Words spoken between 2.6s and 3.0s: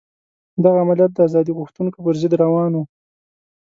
وو.